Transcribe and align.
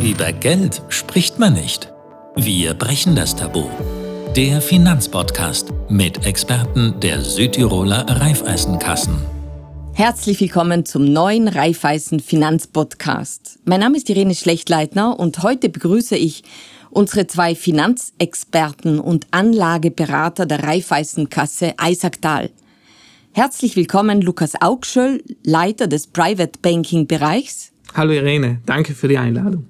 Über 0.00 0.30
Geld 0.30 0.82
spricht 0.90 1.38
man 1.38 1.54
nicht. 1.54 1.90
Wir 2.36 2.74
brechen 2.74 3.16
das 3.16 3.34
Tabu. 3.34 3.64
Der 4.36 4.60
Finanzpodcast 4.60 5.72
mit 5.88 6.26
Experten 6.26 7.00
der 7.00 7.22
Südtiroler 7.22 8.04
Raiffeisenkassen. 8.06 9.16
Herzlich 9.94 10.38
willkommen 10.42 10.84
zum 10.84 11.06
neuen 11.06 11.48
Raiffeisen 11.48 12.20
Finanzpodcast. 12.20 13.60
Mein 13.64 13.80
Name 13.80 13.96
ist 13.96 14.10
Irene 14.10 14.34
Schlechtleitner 14.34 15.18
und 15.18 15.42
heute 15.42 15.70
begrüße 15.70 16.16
ich 16.16 16.44
unsere 16.90 17.26
zwei 17.26 17.54
Finanzexperten 17.54 19.00
und 19.00 19.26
Anlageberater 19.30 20.44
der 20.44 20.62
Raiffeisenkasse 20.62 21.72
Isaac 21.82 22.20
Dahl. 22.20 22.50
Herzlich 23.32 23.76
willkommen 23.76 24.20
Lukas 24.20 24.60
Augschöll, 24.60 25.24
Leiter 25.42 25.86
des 25.86 26.06
Private 26.06 26.58
Banking 26.60 27.06
Bereichs. 27.06 27.72
Hallo 27.94 28.12
Irene, 28.12 28.60
danke 28.66 28.94
für 28.94 29.08
die 29.08 29.16
Einladung. 29.16 29.64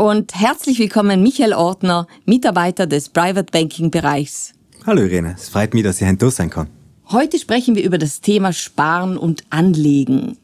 Und 0.00 0.34
herzlich 0.34 0.78
willkommen 0.78 1.22
Michael 1.22 1.52
Ortner, 1.52 2.06
Mitarbeiter 2.24 2.86
des 2.86 3.10
Private 3.10 3.52
Banking 3.52 3.90
Bereichs. 3.90 4.54
Hallo 4.86 5.02
Irene, 5.02 5.34
es 5.36 5.50
freut 5.50 5.74
mich, 5.74 5.82
dass 5.82 6.00
ich 6.00 6.08
hier 6.08 6.30
sein 6.30 6.48
kann. 6.48 6.70
Heute 7.10 7.38
sprechen 7.38 7.74
wir 7.74 7.84
über 7.84 7.98
das 7.98 8.22
Thema 8.22 8.54
Sparen 8.54 9.18
und 9.18 9.44
Anlegen. 9.50 10.38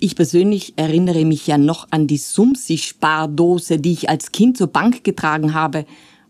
Ich 0.00 0.16
persönlich 0.16 0.74
erinnere 0.76 1.24
mich 1.24 1.46
ja 1.46 1.56
noch 1.56 1.88
an 1.90 2.08
die 2.08 2.18
Sumsi-Spardose, 2.18 3.78
die 3.78 3.92
ich 3.92 4.10
als 4.10 4.32
Kind 4.32 4.58
zur 4.58 4.66
Bank 4.66 5.02
getragen 5.02 5.54
habe 5.54 5.86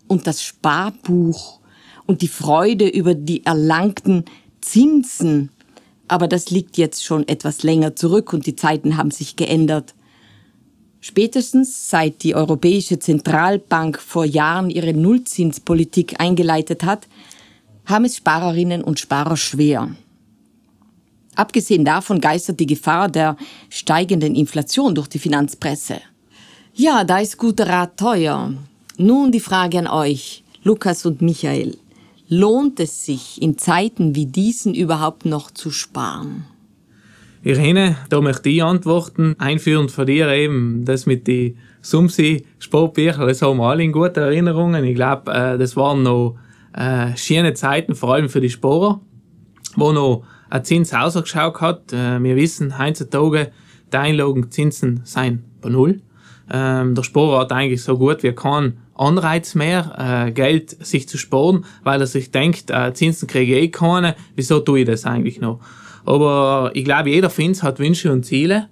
und 0.07 0.25
das 0.25 0.41
Sparbuch 0.41 1.59
und 2.05 2.21
die 2.21 2.29
Freude 2.29 2.87
über 2.87 3.15
die 3.15 3.45
erlangten 3.45 4.23
Zinsen. 4.61 5.49
Aber 6.07 6.29
das 6.29 6.49
liegt 6.51 6.77
jetzt 6.77 7.03
schon 7.03 7.27
etwas 7.27 7.63
länger 7.63 7.97
zurück 7.97 8.31
und 8.31 8.45
die 8.45 8.55
Zeiten 8.55 8.95
haben 8.95 9.11
sich 9.11 9.35
geändert. 9.35 9.93
Spätestens 11.01 11.89
seit 11.89 12.21
die 12.21 12.35
Europäische 12.35 12.99
Zentralbank 12.99 13.99
vor 13.99 14.23
Jahren 14.23 14.69
ihre 14.69 14.93
Nullzinspolitik 14.93 16.21
eingeleitet 16.21 16.83
hat, 16.83 17.07
haben 17.85 18.05
es 18.05 18.17
Sparerinnen 18.17 18.83
und 18.83 18.99
Sparer 18.99 19.35
schwer. 19.35 19.89
Abgesehen 21.35 21.85
davon 21.85 22.21
geistert 22.21 22.59
die 22.59 22.67
Gefahr 22.67 23.09
der 23.09 23.35
steigenden 23.69 24.35
Inflation 24.35 24.93
durch 24.93 25.07
die 25.07 25.17
Finanzpresse. 25.17 26.01
Ja, 26.75 27.03
da 27.03 27.19
ist 27.19 27.37
guter 27.37 27.67
Rat 27.67 27.97
teuer. 27.97 28.53
Nun 28.97 29.31
die 29.31 29.39
Frage 29.39 29.79
an 29.79 29.87
euch, 29.87 30.43
Lukas 30.63 31.05
und 31.05 31.21
Michael. 31.21 31.77
Lohnt 32.27 32.79
es 32.79 33.05
sich 33.05 33.41
in 33.41 33.57
Zeiten 33.57 34.13
wie 34.13 34.27
diesen 34.27 34.75
überhaupt 34.75 35.25
noch 35.25 35.49
zu 35.49 35.71
sparen? 35.71 36.45
Irene, 37.43 37.97
da 38.09 38.21
möchte 38.21 38.49
ich 38.49 38.63
antworten. 38.63 39.35
Einführend 39.39 39.91
von 39.91 40.05
dir 40.05 40.29
eben, 40.29 40.85
das 40.85 41.07
mit 41.07 41.25
die 41.25 41.57
Sumsi 41.81 42.45
Sportbücher, 42.59 43.25
das 43.25 43.41
haben 43.41 43.57
wir 43.57 43.65
alle 43.65 43.83
in 43.83 43.91
guten 43.91 44.19
Erinnerungen. 44.19 44.83
Ich 44.83 44.93
glaube, 44.93 45.31
äh, 45.31 45.57
das 45.57 45.75
waren 45.75 46.03
noch 46.03 46.35
äh, 46.73 47.17
schöne 47.17 47.55
Zeiten, 47.55 47.95
vor 47.95 48.13
allem 48.13 48.29
für 48.29 48.41
die 48.41 48.51
Sporer, 48.51 49.01
wo 49.75 49.91
noch 49.91 50.23
ein 50.51 50.63
Zins 50.63 50.93
ausgeschaut 50.93 51.61
hat. 51.61 51.91
Äh, 51.93 52.21
wir 52.21 52.35
wissen 52.35 52.77
heutzutage, 52.77 53.51
die 53.91 53.97
Einlagenzinsen 53.97 55.01
sind 55.03 55.41
bei 55.61 55.69
Null. 55.69 56.01
Ähm, 56.53 56.93
der 56.93 57.03
Sporer 57.03 57.39
hat 57.39 57.51
eigentlich 57.51 57.81
so 57.81 57.97
gut 57.97 58.21
wie 58.21 58.33
keinen 58.33 58.77
Anreiz 58.93 59.55
mehr, 59.55 60.27
äh, 60.27 60.31
Geld 60.31 60.85
sich 60.85 61.09
zu 61.09 61.17
sparen, 61.17 61.65
weil 61.83 62.01
er 62.01 62.07
sich 62.07 62.29
denkt, 62.29 62.69
äh, 62.69 62.93
Zinsen 62.93 63.27
kriege 63.27 63.55
ich 63.55 63.63
eh 63.63 63.67
keine, 63.69 64.15
wieso 64.35 64.59
tue 64.59 64.81
ich 64.81 64.85
das 64.85 65.05
eigentlich 65.05 65.41
noch? 65.41 65.59
Aber 66.05 66.71
ich 66.73 66.83
glaube, 66.83 67.09
jeder 67.09 67.29
Finz 67.29 67.63
hat 67.63 67.79
Wünsche 67.79 68.11
und 68.11 68.25
Ziele. 68.25 68.67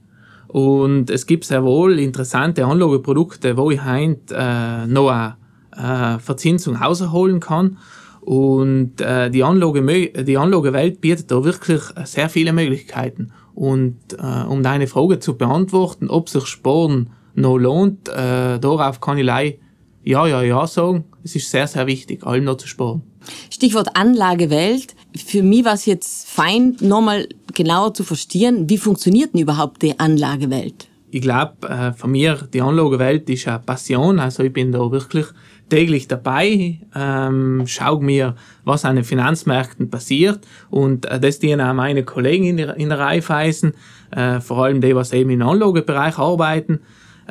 Und 0.48 1.10
es 1.10 1.28
gibt 1.28 1.46
sehr 1.46 1.64
wohl 1.64 2.00
interessante 2.00 2.66
Anlageprodukte, 2.66 3.56
wo 3.56 3.70
ich 3.70 3.84
heint 3.84 4.32
äh, 4.32 4.88
noch 4.88 5.10
eine 5.10 5.36
äh, 5.76 6.20
Verzinsung 6.20 6.76
rausholen 6.76 7.40
kann. 7.40 7.78
Und 8.22 9.00
äh, 9.00 9.30
die, 9.30 9.44
Anlage, 9.44 9.82
die 10.24 10.38
Anlagewelt 10.38 11.02
bietet 11.02 11.32
da 11.32 11.44
wirklich 11.44 11.82
sehr 12.04 12.30
viele 12.30 12.52
Möglichkeiten. 12.52 13.32
Und 13.54 13.98
äh, 14.18 14.46
um 14.48 14.64
deine 14.64 14.88
Frage 14.88 15.20
zu 15.20 15.38
beantworten, 15.38 16.10
ob 16.10 16.30
sich 16.30 16.46
Sparen 16.46 17.12
noch 17.36 17.58
lohnt, 17.58 18.10
äh, 18.10 18.60
darauf 18.60 19.00
kann 19.02 19.18
ich 19.18 19.26
leider 19.26 19.58
ja, 20.04 20.26
ja, 20.26 20.42
ja 20.42 20.66
sagen. 20.66 21.06
Es 21.24 21.36
ist 21.36 21.52
sehr, 21.52 21.68
sehr 21.68 21.86
wichtig, 21.88 22.26
allem 22.26 22.46
noch 22.46 22.58
zu 22.58 22.68
sparen. 22.68 23.02
Stichwort 23.50 23.96
Anlagewelt. 23.96 24.96
Für 25.16 25.44
mich 25.44 25.66
war 25.66 25.74
es 25.74 25.86
jetzt 25.86 26.28
fein, 26.30 26.78
nochmal 26.82 27.28
genauer 27.54 27.94
zu 27.94 28.04
verstehen, 28.04 28.70
wie 28.70 28.78
funktioniert 28.78 29.34
denn 29.34 29.42
überhaupt 29.42 29.82
die 29.82 30.00
Anlagewelt? 30.00 30.88
Ich 31.12 31.22
glaube, 31.22 31.68
äh, 31.68 31.94
von 31.94 32.12
mir, 32.12 32.48
die 32.54 32.62
Anlagewelt 32.62 33.28
ist 33.30 33.48
eine 33.48 33.60
Passion. 33.60 34.20
Also 34.20 34.44
ich 34.44 34.54
bin 34.54 34.72
da 34.72 34.92
wirklich 34.92 35.26
täglich 35.70 36.08
dabei, 36.08 36.80
ähm, 36.96 37.64
schau 37.66 38.00
mir, 38.00 38.36
was 38.64 38.86
an 38.86 38.96
den 38.96 39.06
Finanzmärkten 39.06 39.90
passiert. 39.90 40.46
Und 40.70 41.06
äh, 41.06 41.20
das 41.20 41.40
dienen 41.40 41.62
auch 41.62 41.74
meine 41.74 42.04
Kollegen 42.04 42.46
in 42.46 42.58
der, 42.58 42.78
in 42.78 42.90
der 42.90 43.00
Raiffeisen, 43.00 43.74
äh, 44.12 44.40
vor 44.40 44.64
allem 44.66 44.82
die, 44.82 44.96
was 44.96 45.14
eben 45.14 45.32
im 45.32 45.42
Anlagebereich 45.42 46.18
arbeiten. 46.20 46.80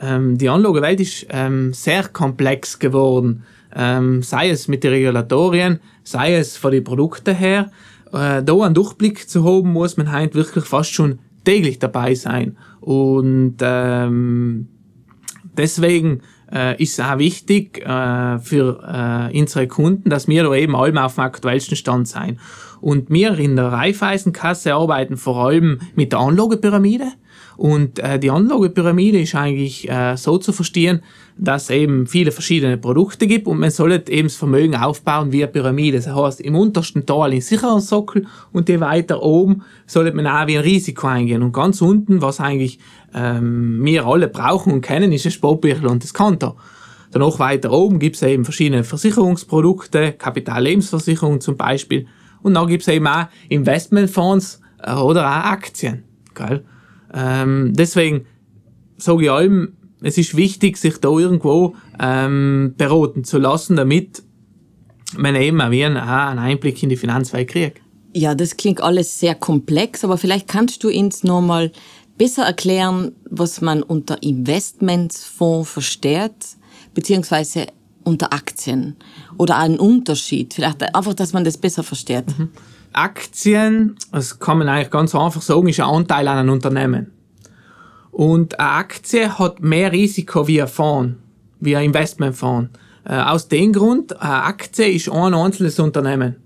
Ähm, 0.01 0.39
die 0.39 0.49
Anlagewelt 0.49 1.01
ist 1.01 1.27
ähm, 1.31 1.73
sehr 1.73 2.09
komplex 2.09 2.79
geworden 2.79 3.45
ähm, 3.79 4.23
sei 4.23 4.51
es 4.51 4.67
mit 4.69 4.83
den 4.83 4.93
Regulatorien, 4.93 5.79
sei 6.03 6.35
es 6.35 6.57
von 6.57 6.73
den 6.73 6.85
Produkten 6.85 7.35
her. 7.35 7.71
Äh, 8.13 8.43
da 8.43 8.61
einen 8.61 8.75
Durchblick 8.75 9.29
zu 9.29 9.45
haben, 9.45 9.73
muss 9.73 9.97
man 9.97 10.11
halt 10.11 10.35
wirklich 10.35 10.65
fast 10.65 10.93
schon 10.93 11.21
täglich 11.45 11.79
dabei 11.79 12.15
sein. 12.15 12.57
Und 12.81 13.57
ähm, 13.61 14.69
deswegen 15.57 16.23
äh, 16.53 16.83
ist 16.83 16.99
es 16.99 17.05
auch 17.05 17.19
wichtig 17.19 17.79
äh, 17.87 18.39
für 18.41 19.31
äh, 19.33 19.39
unsere 19.39 19.69
Kunden, 19.69 20.11
dass 20.11 20.27
wir 20.27 20.43
da 20.43 20.55
eben 20.55 20.75
allem 20.75 20.99
auf 20.99 21.15
dem 21.15 21.25
aktuellsten 21.25 21.77
Stand 21.77 22.09
sein. 22.09 22.41
Und 22.81 23.11
wir 23.11 23.39
in 23.39 23.57
der 23.57 23.67
Raiffeisenkasse 23.67 24.75
arbeiten 24.75 25.17
vor 25.17 25.47
allem 25.47 25.81
mit 25.95 26.13
der 26.13 26.21
Anlagepyramide. 26.21 27.13
Und 27.59 27.99
äh, 27.99 28.21
die 28.21 28.31
Anlagepyramide 28.31 29.21
ist 29.21 29.35
eigentlich 29.35 29.91
äh, 29.91 30.17
so 30.17 30.39
zu 30.39 30.53
verstehen, 30.53 31.03
dass 31.37 31.71
eben 31.71 32.07
viele 32.07 32.31
verschiedene 32.31 32.79
Produkte 32.79 33.27
gibt 33.27 33.49
und 33.49 33.59
man 33.59 33.73
sollte 33.73 34.13
eben 34.13 34.29
das 34.29 34.37
Vermögen 34.37 34.77
aufbauen 34.77 35.33
wie 35.33 35.43
eine 35.43 35.51
Pyramide. 35.51 35.97
Das 35.97 36.07
heißt, 36.07 36.41
im 36.41 36.55
untersten 36.55 37.05
Teil 37.05 37.33
in 37.33 37.41
sicheren 37.41 37.81
Sockel 37.81 38.27
und 38.53 38.69
die 38.69 38.79
weiter 38.79 39.25
oben 39.25 39.63
sollte 39.87 40.15
man 40.15 40.29
auch 40.29 40.47
wie 40.47 40.57
ein 40.57 40.63
Risiko 40.63 41.09
eingehen. 41.09 41.43
Und 41.43 41.53
ganz 41.53 41.83
unten, 41.83 42.23
was 42.23 42.39
eigentlich 42.39 42.79
ähm, 43.13 43.81
wir 43.83 44.07
alle 44.07 44.29
brauchen 44.29 44.73
und 44.73 44.81
kennen, 44.81 45.11
ist 45.11 45.27
ein 45.27 45.33
Sportbüchel 45.33 45.89
und 45.89 46.05
das 46.05 46.15
Konto. 46.15 46.55
Dann 47.11 47.23
noch 47.23 47.41
weiter 47.41 47.73
oben 47.73 47.99
gibt 47.99 48.15
es 48.15 48.23
eben 48.23 48.45
verschiedene 48.45 48.85
Versicherungsprodukte, 48.85 50.13
Kapitallebensversicherung 50.13 51.41
zum 51.41 51.57
Beispiel. 51.57 52.07
Und 52.41 52.55
dann 52.55 52.69
gibt 52.69 52.83
es 52.83 52.89
eben 52.89 53.09
auch 53.09 53.27
Investmentfonds 53.49 54.61
äh, 54.81 54.93
oder 54.93 55.23
auch 55.29 55.45
Aktien. 55.45 56.05
Gell? 56.37 56.63
Ähm, 57.13 57.73
deswegen 57.75 58.27
sage 58.97 59.25
ich 59.25 59.31
allem, 59.31 59.75
es 60.01 60.19
ist 60.19 60.37
wichtig, 60.37 60.77
sich 60.77 60.99
da 60.99 61.09
irgendwo 61.09 61.75
ähm, 62.01 62.75
beraten 62.77 63.25
zu 63.25 63.39
lassen, 63.39 63.77
damit 63.77 64.23
man 65.17 65.35
eben 65.35 65.61
auch 65.61 65.67
einen, 65.67 65.97
einen 65.97 66.39
Einblick 66.39 66.83
in 66.83 66.89
die 66.89 66.97
Finanzwelt 66.97 67.49
kriegt. 67.49 67.81
Ja, 68.15 68.35
das 68.35 68.57
klingt 68.57 68.81
alles 68.81 69.19
sehr 69.19 69.35
komplex, 69.35 70.05
aber 70.05 70.19
vielleicht 70.19 70.49
kannst 70.49 70.85
du 70.85 70.89
uns 70.89 71.25
nochmal 71.25 71.73
besser 72.17 72.45
erklären, 72.45 73.13
was 73.29 73.61
man 73.61 73.83
unter 73.83 74.23
Investmentsfonds 74.23 75.71
versteht, 75.71 76.33
beziehungsweise 76.95 77.67
unter 78.05 78.33
Aktien 78.33 78.97
oder 79.37 79.59
einen 79.59 79.79
Unterschied. 79.79 80.55
Vielleicht 80.55 80.83
einfach, 80.95 81.15
dass 81.15 81.33
man 81.33 81.45
das 81.45 81.59
besser 81.59 81.83
versteht. 81.83 82.27
Mhm. 82.39 82.51
Aktien, 82.99 83.97
das 84.13 84.39
kann 84.39 84.59
man 84.59 84.69
eigentlich 84.69 84.91
ganz 84.91 85.15
einfach 85.15 85.43
sagen, 85.43 85.69
ist 85.69 85.81
ein 85.81 85.87
Anteil 85.87 86.27
an 86.29 86.39
einem 86.39 86.53
Unternehmen. 86.53 87.13
Und 88.11 88.59
eine 88.59 88.71
Aktie 88.71 89.39
hat 89.39 89.61
mehr 89.61 89.93
Risiko 89.93 90.49
wie 90.49 90.61
ein 90.61 90.69
Fonds, 90.69 91.15
wie 91.61 91.77
ein 91.77 91.85
Investmentfonds. 91.87 92.71
Äh, 93.05 93.15
aus 93.15 93.49
dem 93.49 93.73
Grund, 93.73 94.21
eine 94.21 94.43
Aktie 94.43 94.89
ist 94.89 95.09
ein 95.09 95.35
einzelnes 95.35 95.79
Unternehmen. 95.79 96.37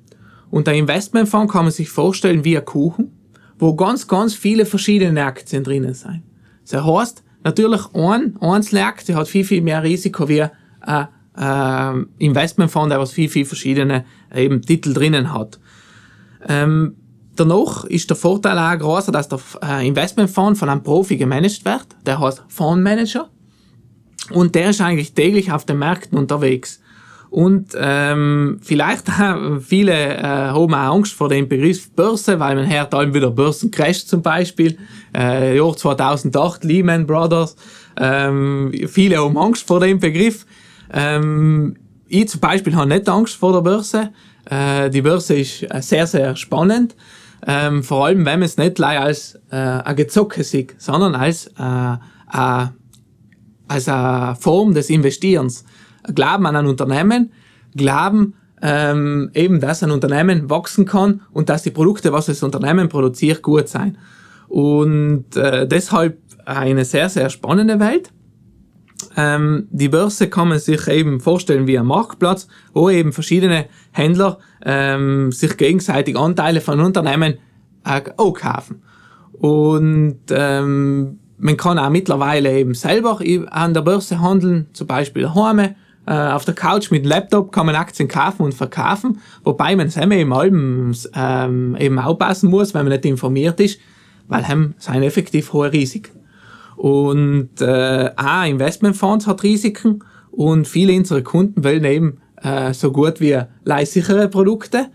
Und 0.50 0.68
ein 0.68 0.76
Investmentfonds 0.76 1.52
kann 1.52 1.64
man 1.64 1.72
sich 1.72 1.88
vorstellen 1.88 2.44
wie 2.44 2.58
ein 2.58 2.64
Kuchen, 2.64 3.10
wo 3.58 3.74
ganz, 3.74 4.06
ganz 4.06 4.34
viele 4.34 4.66
verschiedene 4.66 5.24
Aktien 5.24 5.64
drinnen 5.64 5.94
sind. 5.94 6.22
Das 6.70 6.84
heißt, 6.84 7.22
natürlich 7.42 7.80
ein 7.94 8.36
einzelne 8.40 8.84
Aktie 8.84 9.14
hat 9.14 9.28
viel, 9.28 9.44
viel 9.44 9.62
mehr 9.62 9.82
Risiko 9.82 10.28
wie 10.28 10.44
ein 10.80 11.08
äh, 11.38 12.24
Investmentfonds, 12.24 12.90
der 12.90 13.00
was 13.00 13.12
viel, 13.12 13.30
viel 13.30 13.46
verschiedene 13.46 14.04
eben 14.34 14.60
Titel 14.60 14.92
drinnen 14.92 15.32
hat. 15.32 15.58
Ähm, 16.48 16.96
danach 17.36 17.84
ist 17.84 18.10
der 18.10 18.16
Vorteil 18.16 18.58
auch 18.58 18.78
größer, 18.78 19.12
dass 19.12 19.28
der 19.28 19.38
äh, 19.62 19.86
Investmentfonds 19.86 20.58
von 20.58 20.68
einem 20.68 20.82
Profi 20.82 21.16
gemanagt 21.16 21.64
wird. 21.64 21.86
Der 22.06 22.20
heißt 22.20 22.44
Fondsmanager. 22.48 23.28
Und 24.30 24.54
der 24.54 24.70
ist 24.70 24.80
eigentlich 24.80 25.14
täglich 25.14 25.52
auf 25.52 25.64
den 25.64 25.78
Märkten 25.78 26.16
unterwegs. 26.16 26.80
Und 27.32 27.70
ähm, 27.78 28.58
vielleicht 28.60 29.08
äh, 29.20 29.58
viele 29.60 29.94
äh, 29.94 30.22
haben 30.22 30.74
auch 30.74 30.96
Angst 30.96 31.14
vor 31.14 31.30
dem 31.30 31.48
Begriff 31.48 31.90
Börse, 31.92 32.38
weil 32.38 32.56
man 32.56 32.70
hört 32.70 32.92
allem 32.92 33.14
wieder 33.14 33.30
Börsencrash 33.30 34.04
zum 34.04 34.20
Beispiel. 34.20 34.76
Äh, 35.16 35.56
Jahr 35.56 35.74
2008, 35.74 36.64
Lehman 36.64 37.06
Brothers. 37.06 37.56
Ähm, 37.96 38.70
viele 38.86 39.16
haben 39.16 39.38
Angst 39.38 39.66
vor 39.66 39.80
dem 39.80 39.98
Begriff. 39.98 40.44
Ähm, 40.92 41.76
ich 42.06 42.28
zum 42.28 42.40
Beispiel 42.40 42.76
habe 42.76 42.90
nicht 42.90 43.08
Angst 43.08 43.36
vor 43.36 43.54
der 43.54 43.62
Börse. 43.62 44.10
Äh, 44.46 44.90
die 44.90 45.02
Börse 45.02 45.38
ist 45.38 45.62
äh, 45.62 45.80
sehr, 45.80 46.06
sehr 46.06 46.36
spannend. 46.36 46.94
Ähm, 47.46 47.82
vor 47.82 48.06
allem, 48.06 48.24
wenn 48.24 48.38
man 48.38 48.42
es 48.42 48.56
nicht 48.56 48.80
als 48.80 49.34
äh, 49.50 49.56
ein 49.56 49.96
Gezocke 49.96 50.44
sieht, 50.44 50.74
sondern 50.78 51.14
als, 51.14 51.46
äh, 51.58 51.94
äh, 52.32 52.66
als 53.68 53.88
eine 53.88 54.36
Form 54.36 54.74
des 54.74 54.90
Investierens. 54.90 55.64
Glauben 56.14 56.46
an 56.46 56.56
ein 56.56 56.66
Unternehmen, 56.66 57.32
glauben 57.76 58.34
ähm, 58.60 59.30
eben, 59.34 59.60
dass 59.60 59.82
ein 59.82 59.90
Unternehmen 59.90 60.48
wachsen 60.48 60.84
kann 60.84 61.22
und 61.32 61.48
dass 61.48 61.64
die 61.64 61.70
Produkte, 61.70 62.12
was 62.12 62.26
das 62.26 62.42
Unternehmen 62.42 62.88
produziert, 62.88 63.42
gut 63.42 63.68
sein. 63.68 63.98
Und 64.48 65.36
äh, 65.36 65.66
deshalb 65.66 66.18
eine 66.44 66.84
sehr, 66.84 67.08
sehr 67.08 67.28
spannende 67.30 67.80
Welt. 67.80 68.12
Ähm, 69.16 69.68
die 69.70 69.88
Börse 69.88 70.28
kann 70.28 70.48
man 70.48 70.58
sich 70.58 70.86
eben 70.88 71.20
vorstellen 71.20 71.66
wie 71.66 71.78
ein 71.78 71.86
Marktplatz, 71.86 72.46
wo 72.72 72.88
eben 72.88 73.12
verschiedene 73.12 73.66
Händler 73.92 74.38
ähm, 74.64 75.32
sich 75.32 75.56
gegenseitig 75.56 76.16
Anteile 76.16 76.60
von 76.60 76.80
Unternehmen 76.80 77.38
äh, 77.84 78.00
auch 78.16 78.32
kaufen. 78.32 78.82
Und 79.32 80.20
ähm, 80.30 81.18
man 81.38 81.56
kann 81.56 81.78
auch 81.78 81.90
mittlerweile 81.90 82.56
eben 82.58 82.74
selber 82.74 83.20
an 83.50 83.74
der 83.74 83.82
Börse 83.82 84.20
handeln, 84.20 84.68
zum 84.72 84.86
Beispiel 84.86 85.22
daheim. 85.22 85.74
Äh, 86.04 86.14
auf 86.14 86.44
der 86.44 86.54
Couch 86.54 86.90
mit 86.90 87.06
Laptop 87.06 87.52
kann 87.52 87.66
man 87.66 87.76
Aktien 87.76 88.08
kaufen 88.08 88.42
und 88.42 88.54
verkaufen, 88.54 89.20
wobei 89.44 89.76
man 89.76 89.88
selber 89.88 90.16
im 90.16 90.32
Alben 90.32 90.96
ähm, 91.14 91.76
eben 91.78 91.98
aufpassen 91.98 92.50
muss, 92.50 92.74
wenn 92.74 92.84
man 92.84 92.92
nicht 92.92 93.04
informiert 93.04 93.60
ist, 93.60 93.78
weil 94.26 94.46
haben 94.48 94.74
sind 94.78 95.02
effektiv 95.02 95.52
hohe 95.52 95.72
Risiken. 95.72 96.18
Und 96.76 97.60
äh, 97.60 98.10
auch 98.16 98.44
Investmentfonds 98.44 99.28
hat 99.28 99.44
Risiken 99.44 100.02
und 100.32 100.66
viele 100.66 100.92
unserer 100.96 101.22
Kunden 101.22 101.62
wollen 101.62 101.84
eben 101.84 102.18
äh, 102.42 102.72
so 102.72 102.92
gut 102.92 103.20
wie 103.20 103.38
leistsichere 103.64 104.28
Produkte. 104.28 104.86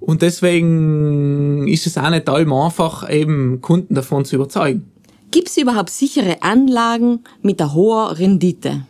Und 0.00 0.22
deswegen 0.22 1.68
ist 1.68 1.86
es 1.86 1.98
auch 1.98 2.10
nicht 2.10 2.28
allem 2.28 2.52
einfach, 2.52 3.08
eben 3.10 3.60
Kunden 3.60 3.94
davon 3.94 4.24
zu 4.24 4.36
überzeugen. 4.36 4.90
Gibt 5.30 5.48
es 5.48 5.58
überhaupt 5.58 5.90
sichere 5.90 6.42
Anlagen 6.42 7.20
mit 7.42 7.60
einer 7.60 7.74
hohen 7.74 8.12
Rendite? 8.14 8.86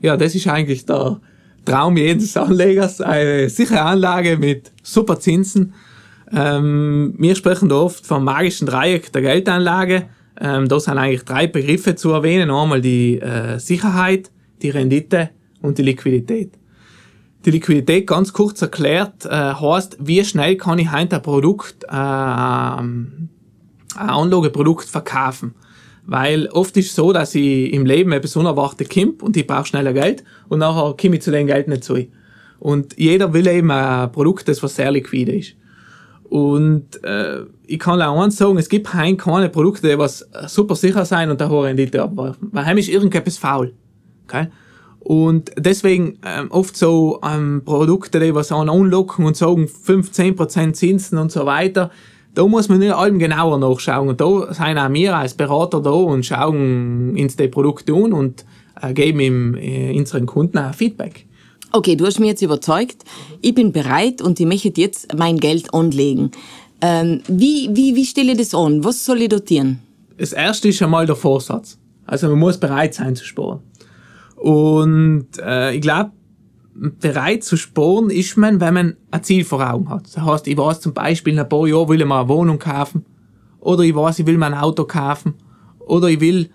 Ja, 0.00 0.16
das 0.16 0.34
ist 0.34 0.46
eigentlich 0.46 0.84
der 0.84 1.20
Traum 1.64 1.96
jedes 1.96 2.36
Anlegers. 2.36 3.00
Eine 3.00 3.48
sichere 3.48 3.80
Anlage 3.80 4.36
mit 4.36 4.70
super 4.82 5.18
Zinsen. 5.18 5.72
Ähm, 6.30 7.14
wir 7.18 7.34
sprechen 7.34 7.68
da 7.68 7.76
oft 7.76 8.06
vom 8.06 8.24
magischen 8.24 8.66
Dreieck 8.66 9.12
der 9.12 9.22
Geldanlage. 9.22 10.06
Ähm, 10.40 10.68
da 10.68 10.78
sind 10.78 10.98
eigentlich 10.98 11.24
drei 11.24 11.46
Begriffe 11.46 11.94
zu 11.94 12.10
erwähnen. 12.10 12.50
Einmal 12.50 12.80
die 12.80 13.18
äh, 13.18 13.58
Sicherheit, 13.58 14.30
die 14.62 14.70
Rendite 14.70 15.30
und 15.62 15.78
die 15.78 15.82
Liquidität. 15.82 16.52
Die 17.44 17.50
Liquidität, 17.50 18.06
ganz 18.06 18.32
kurz 18.32 18.62
erklärt, 18.62 19.26
äh, 19.26 19.28
heißt, 19.28 19.98
wie 20.00 20.24
schnell 20.24 20.56
kann 20.56 20.78
ich 20.78 20.90
heute 20.90 21.16
ein 21.16 21.22
Produkt, 21.22 21.84
äh, 21.84 21.88
ein 21.90 23.28
Anlageprodukt 23.94 24.86
verkaufen. 24.86 25.54
Weil 26.06 26.48
oft 26.48 26.76
ist 26.76 26.90
es 26.90 26.94
so, 26.94 27.12
dass 27.12 27.34
ich 27.34 27.72
im 27.72 27.84
Leben 27.84 28.12
etwas 28.12 28.36
unerwartet 28.36 28.90
komme 28.90 29.14
und 29.20 29.36
ich 29.36 29.46
brauche 29.46 29.66
schneller 29.66 29.92
Geld 29.92 30.24
und 30.48 30.58
nachher 30.58 30.94
komme 31.00 31.16
ich 31.16 31.22
zu 31.22 31.30
dem 31.30 31.46
Geld 31.46 31.68
nicht 31.68 31.84
zu. 31.84 32.06
Und 32.58 32.98
jeder 32.98 33.32
will 33.32 33.46
eben 33.46 33.70
ein 33.70 34.10
Produkt, 34.12 34.48
das 34.48 34.62
was 34.62 34.76
sehr 34.76 34.90
liquide 34.90 35.32
ist. 35.32 35.54
Und 36.24 37.02
äh, 37.04 37.42
ich 37.66 37.78
kann 37.78 38.00
auch 38.00 38.22
eins 38.22 38.36
sagen, 38.36 38.56
es 38.56 38.68
gibt 38.68 38.88
kein 38.88 39.16
keine 39.16 39.50
Produkte, 39.50 39.88
die 39.88 39.98
was 39.98 40.28
super 40.46 40.74
sicher 40.74 41.04
sein 41.04 41.30
und 41.30 41.40
eine 41.40 41.50
hohe 41.50 41.66
Rendite 41.66 42.02
abwerfen. 42.02 42.48
Weil 42.52 42.64
heim 42.64 42.78
ist 42.78 42.88
irgendetwas 42.88 43.36
faul. 43.36 43.72
Okay? 44.26 44.48
Und 45.04 45.52
deswegen 45.58 46.18
ähm, 46.26 46.50
oft 46.50 46.76
so 46.76 47.20
ähm, 47.22 47.62
Produkte, 47.64 48.18
die 48.20 48.34
was 48.34 48.50
an 48.50 48.70
anlocken 48.70 49.26
und 49.26 49.36
sagen 49.36 49.66
15% 49.66 50.72
Zinsen 50.72 51.18
und 51.18 51.30
so 51.30 51.44
weiter, 51.44 51.90
da 52.34 52.46
muss 52.46 52.68
man 52.68 52.78
nicht 52.78 52.92
allem 52.92 53.18
genauer 53.18 53.58
nachschauen. 53.58 54.08
Und 54.08 54.20
da 54.20 54.52
sind 54.52 54.78
auch 54.78 54.92
wir 54.92 55.16
als 55.16 55.34
Berater 55.34 55.80
da 55.80 55.90
und 55.90 56.24
schauen 56.24 57.14
ins 57.16 57.36
die 57.36 57.48
Produkte 57.48 57.92
an 57.92 58.14
und 58.14 58.44
äh, 58.80 58.94
geben 58.94 59.20
ihm, 59.20 59.54
äh, 59.56 59.96
unseren 59.96 60.24
Kunden 60.24 60.58
auch 60.58 60.74
Feedback. 60.74 61.26
Okay, 61.70 61.96
du 61.96 62.06
hast 62.06 62.18
mich 62.18 62.30
jetzt 62.30 62.42
überzeugt. 62.42 63.04
Ich 63.42 63.54
bin 63.54 63.72
bereit 63.72 64.22
und 64.22 64.40
ich 64.40 64.46
möchte 64.46 64.72
jetzt 64.76 65.14
mein 65.16 65.38
Geld 65.38 65.74
anlegen. 65.74 66.30
Ähm, 66.80 67.20
wie, 67.28 67.68
wie, 67.72 67.94
wie 67.94 68.04
stelle 68.06 68.32
ich 68.32 68.38
das 68.38 68.54
an? 68.54 68.84
Was 68.84 69.04
soll 69.04 69.22
ich 69.22 69.28
dotieren? 69.28 69.80
Das 70.16 70.32
erste 70.32 70.68
ist 70.68 70.82
einmal 70.82 71.06
der 71.06 71.16
Vorsatz. 71.16 71.78
Also 72.06 72.28
man 72.28 72.38
muss 72.38 72.58
bereit 72.58 72.94
sein 72.94 73.16
zu 73.16 73.24
sparen. 73.24 73.60
Und 74.44 75.38
äh, 75.42 75.74
ich 75.74 75.80
glaube, 75.80 76.10
bereit 76.74 77.44
zu 77.44 77.56
sparen 77.56 78.10
ist 78.10 78.36
man, 78.36 78.60
wenn 78.60 78.74
man 78.74 78.96
ein 79.10 79.22
Ziel 79.22 79.42
vor 79.42 79.66
Augen 79.66 79.88
hat. 79.88 80.04
Das 80.04 80.22
heißt, 80.22 80.46
ich 80.46 80.58
weiß 80.58 80.82
zum 80.82 80.92
Beispiel, 80.92 81.32
in 81.32 81.38
ein 81.38 81.48
paar 81.48 81.66
Jahren 81.66 81.88
will 81.88 82.02
ich 82.02 82.06
mir 82.06 82.20
eine 82.20 82.28
Wohnung 82.28 82.58
kaufen. 82.58 83.06
Oder 83.58 83.84
ich 83.84 83.94
weiß, 83.94 84.18
ich 84.18 84.26
will 84.26 84.36
mir 84.36 84.44
ein 84.44 84.54
Auto 84.54 84.84
kaufen. 84.84 85.32
Oder 85.78 86.08
ich 86.08 86.20
will 86.20 86.50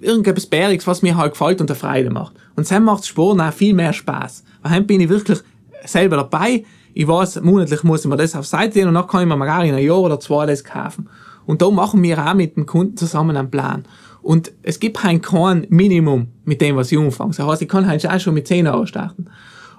äh, 0.00 0.06
irgendetwas 0.06 0.46
Bäriges, 0.46 0.86
was 0.86 1.02
mir 1.02 1.18
halt 1.18 1.32
gefällt 1.32 1.60
und 1.60 1.70
eine 1.70 1.78
Freude 1.78 2.08
macht. 2.08 2.32
Und 2.56 2.70
dann 2.70 2.84
macht 2.84 3.04
Sparen 3.04 3.42
auch 3.42 3.52
viel 3.52 3.74
mehr 3.74 3.92
Spaß. 3.92 4.42
Weil 4.62 4.80
bin 4.84 5.02
ich 5.02 5.10
wirklich 5.10 5.40
selber 5.84 6.16
dabei. 6.16 6.64
Ich 6.94 7.08
weiß, 7.08 7.42
monatlich 7.42 7.84
muss 7.84 8.06
ich 8.06 8.06
mir 8.06 8.16
das 8.16 8.36
auf 8.36 8.46
Seite 8.46 8.78
legen 8.78 8.88
und 8.88 8.94
dann 8.94 9.06
kann 9.06 9.20
ich 9.20 9.28
mir 9.28 9.44
gar 9.44 9.62
in 9.66 9.74
einem 9.74 9.86
Jahr 9.86 10.00
oder 10.00 10.18
zwei 10.18 10.46
das 10.46 10.64
kaufen. 10.64 11.10
Und 11.44 11.60
da 11.60 11.70
machen 11.70 12.02
wir 12.02 12.26
auch 12.26 12.32
mit 12.32 12.56
dem 12.56 12.64
Kunden 12.64 12.96
zusammen 12.96 13.36
einen 13.36 13.50
Plan. 13.50 13.84
Und 14.28 14.52
es 14.62 14.78
gibt 14.78 15.02
halt 15.02 15.22
kein 15.22 15.66
Minimum 15.70 16.28
mit 16.44 16.60
dem, 16.60 16.76
was 16.76 16.92
ich 16.92 16.98
anfange. 16.98 17.32
Das 17.34 17.46
heißt, 17.46 17.62
ich 17.62 17.68
kann 17.68 17.86
halt 17.86 18.06
auch 18.06 18.20
schon 18.20 18.34
mit 18.34 18.46
10 18.46 18.66
Euro 18.66 18.84
starten. 18.84 19.30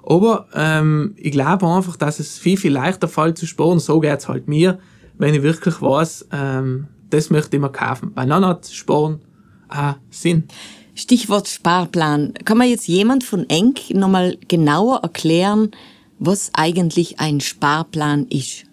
Aber 0.01 0.48
ähm, 0.56 1.13
ich 1.18 1.34
glaube 1.34 1.68
einfach, 1.68 1.96
dass 1.98 2.19
es 2.19 2.40
viel, 2.40 2.57
viel 2.57 2.72
leichter 2.72 3.07
fällt 3.07 3.38
zu 3.38 3.46
sparen. 3.46 3.78
So 3.78 4.00
geht's 4.00 4.28
halt 4.28 4.48
mir, 4.48 4.80
wenn 5.19 5.36
ich 5.36 5.44
wirklich 5.44 5.80
weiß, 5.84 6.30
ähm, 6.31 6.88
das 7.12 7.30
möchte 7.30 7.57
ich 7.57 7.62
mir 7.62 7.69
kaufen. 7.69 8.12
Weil 8.16 8.25
dann 8.25 8.44
hat 8.44 8.66
Sparen 8.66 9.22
auch 9.68 9.98
Sinn. 10.10 10.46
Stichwort 10.95 11.48
Sparplan. 11.48 12.34
Kann 12.44 12.57
mir 12.57 12.66
jetzt 12.66 12.88
jemand 12.88 13.24
von 13.24 13.48
Enk 13.52 13.92
nochmal 13.94 14.36
genauer 14.48 15.02
erklären, 15.04 15.69
was 16.18 16.50
eigentlich 16.54 17.19
ein 17.19 17.40
Sparplan 17.40 18.25
ist? 18.30 18.63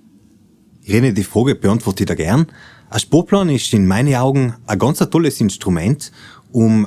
Irene, 0.85 1.13
die 1.13 1.23
Frage 1.23 1.55
beantworte 1.55 2.05
ich 2.05 2.09
da 2.09 2.15
gern. 2.15 2.47
Ein 2.89 3.01
Sparplan 3.01 3.49
ist 3.49 3.73
in 3.73 3.87
meinen 3.87 4.15
Augen 4.15 4.55
ein 4.67 4.79
ganz 4.79 4.99
tolles 4.99 5.41
Instrument, 5.41 6.13
um 6.53 6.87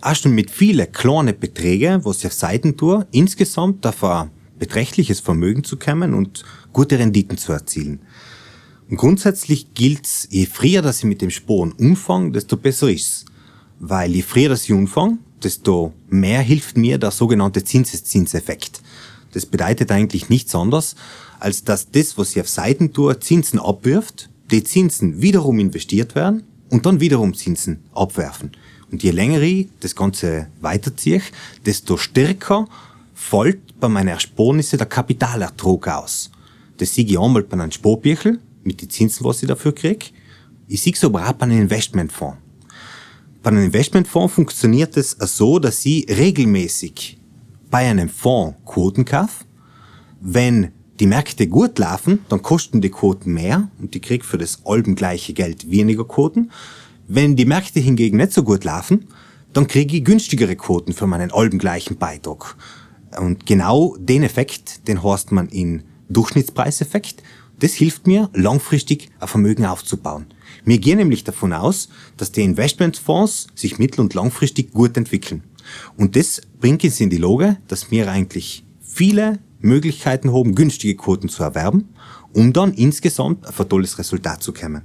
auch 0.00 0.14
schon 0.14 0.32
mit 0.32 0.52
vielen 0.52 0.90
kleinen 0.92 1.38
Beträgen, 1.38 2.04
was 2.04 2.18
ich 2.18 2.26
auf 2.26 2.32
Seiten 2.32 2.76
tue, 2.76 3.06
insgesamt 3.10 3.84
auf 3.86 4.04
ein 4.04 4.30
beträchtliches 4.58 5.18
Vermögen 5.18 5.64
zu 5.64 5.78
kommen 5.78 6.14
und 6.14 6.44
gute 6.72 6.98
Renditen 6.98 7.38
zu 7.38 7.52
erzielen. 7.52 8.00
Und 8.88 8.98
grundsätzlich 8.98 9.74
gilt's, 9.74 10.28
je 10.30 10.46
früher, 10.46 10.80
dass 10.80 10.98
ich 10.98 11.04
mit 11.04 11.22
dem 11.22 11.30
Sparen 11.30 11.72
umfange, 11.72 12.30
desto 12.30 12.56
besser 12.56 12.88
ist's. 12.88 13.24
Weil 13.80 14.12
je 14.12 14.22
früher 14.22 14.50
das 14.50 14.64
ich 14.64 14.72
anfange, 14.72 15.18
desto 15.42 15.92
mehr 16.08 16.40
hilft 16.40 16.76
mir 16.76 16.98
der 16.98 17.10
sogenannte 17.10 17.64
Zinseszinseffekt. 17.64 18.80
Das 19.32 19.44
bedeutet 19.44 19.90
eigentlich 19.90 20.28
nichts 20.28 20.54
anderes, 20.54 20.94
als 21.40 21.64
dass 21.64 21.90
das, 21.90 22.16
was 22.16 22.30
ich 22.30 22.40
auf 22.40 22.48
Seiten 22.48 22.92
tue, 22.92 23.18
Zinsen 23.18 23.58
abwirft, 23.58 24.30
die 24.50 24.64
Zinsen 24.64 25.20
wiederum 25.20 25.58
investiert 25.58 26.14
werden 26.14 26.44
und 26.70 26.86
dann 26.86 27.00
wiederum 27.00 27.34
Zinsen 27.34 27.84
abwerfen. 27.94 28.52
Und 28.90 29.02
je 29.02 29.10
länger 29.10 29.40
ich 29.42 29.68
das 29.80 29.96
Ganze 29.96 30.46
weiterziehe, 30.60 31.22
desto 31.64 31.96
stärker 31.96 32.68
fällt 33.14 33.80
bei 33.80 33.88
meinen 33.88 34.08
Ersparnisse 34.08 34.76
der 34.76 34.86
Kapitalertrag 34.86 35.88
aus. 35.88 36.30
Das 36.76 36.94
sehe 36.94 37.04
ich 37.04 37.18
einmal 37.18 37.42
bei 37.42 37.54
einem 37.54 37.72
Sparbüchel 37.72 38.38
mit 38.62 38.80
den 38.82 38.90
Zinsen, 38.90 39.24
was 39.24 39.42
ich 39.42 39.48
dafür 39.48 39.74
kriege. 39.74 40.06
Ich 40.68 40.82
sehe 40.82 40.92
es 40.92 41.04
aber 41.04 41.28
auch 41.28 41.32
bei 41.32 41.46
einem 41.46 41.62
Investmentfonds. 41.62 42.38
Bei 43.42 43.50
einem 43.50 43.64
Investmentfonds 43.64 44.34
funktioniert 44.34 44.96
es 44.96 45.12
so, 45.12 45.58
dass 45.58 45.84
ich 45.86 46.08
regelmäßig 46.08 47.18
bei 47.70 47.88
einem 47.88 48.08
Fonds 48.08 48.58
Quoten 48.64 49.04
kaufe. 49.04 49.44
Wenn 50.20 50.72
die 51.00 51.06
Märkte 51.06 51.46
gut 51.46 51.78
laufen, 51.78 52.20
dann 52.28 52.42
kosten 52.42 52.80
die 52.80 52.90
Quoten 52.90 53.32
mehr 53.32 53.68
und 53.78 53.94
ich 53.94 54.02
kriege 54.02 54.24
für 54.24 54.38
das 54.38 54.60
albengleiche 54.64 55.32
Geld 55.32 55.70
weniger 55.70 56.04
Quoten. 56.04 56.50
Wenn 57.08 57.36
die 57.36 57.44
Märkte 57.44 57.80
hingegen 57.80 58.16
nicht 58.16 58.32
so 58.32 58.42
gut 58.42 58.64
laufen, 58.64 59.06
dann 59.52 59.66
kriege 59.66 59.96
ich 59.96 60.04
günstigere 60.04 60.56
Quoten 60.56 60.92
für 60.92 61.06
meinen 61.06 61.30
albengleichen 61.32 61.96
Beitrag. 61.96 62.56
Und 63.18 63.46
genau 63.46 63.96
den 63.98 64.22
Effekt, 64.22 64.86
den 64.88 65.02
heißt 65.02 65.32
man 65.32 65.48
in 65.48 65.82
Durchschnittspreiseffekt. 66.08 67.22
Das 67.58 67.72
hilft 67.72 68.06
mir, 68.06 68.28
langfristig 68.34 69.10
ein 69.18 69.28
Vermögen 69.28 69.64
aufzubauen. 69.64 70.26
Wir 70.64 70.78
gehen 70.78 70.98
nämlich 70.98 71.24
davon 71.24 71.52
aus, 71.52 71.88
dass 72.16 72.32
die 72.32 72.42
Investmentfonds 72.42 73.46
sich 73.54 73.78
mittel- 73.78 74.00
und 74.00 74.12
langfristig 74.12 74.72
gut 74.72 74.96
entwickeln. 74.96 75.42
Und 75.96 76.16
das 76.16 76.42
bringt 76.60 76.84
uns 76.84 77.00
in 77.00 77.10
die 77.10 77.16
Lage, 77.16 77.56
dass 77.68 77.90
wir 77.90 78.10
eigentlich 78.10 78.64
viele 78.82 79.38
Möglichkeiten 79.60 80.32
haben, 80.32 80.54
günstige 80.54 80.96
Quoten 80.96 81.28
zu 81.28 81.42
erwerben, 81.42 81.88
um 82.32 82.52
dann 82.52 82.72
insgesamt 82.72 83.46
auf 83.46 83.60
ein 83.60 83.68
tolles 83.68 83.98
Resultat 83.98 84.42
zu 84.42 84.52
kommen. 84.52 84.82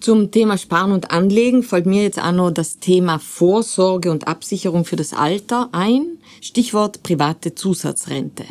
Zum 0.00 0.30
Thema 0.30 0.58
Sparen 0.58 0.92
und 0.92 1.10
Anlegen 1.10 1.62
fällt 1.62 1.86
mir 1.86 2.02
jetzt 2.02 2.18
auch 2.18 2.32
noch 2.32 2.50
das 2.50 2.78
Thema 2.78 3.18
Vorsorge 3.18 4.10
und 4.10 4.28
Absicherung 4.28 4.84
für 4.84 4.96
das 4.96 5.14
Alter 5.14 5.70
ein. 5.72 6.18
Stichwort 6.42 7.02
private 7.02 7.54
Zusatzrente. 7.54 8.44